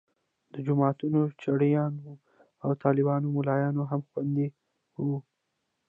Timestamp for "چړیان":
1.41-1.93